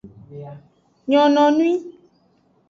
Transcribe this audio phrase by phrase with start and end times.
[1.09, 1.69] Nyononwi.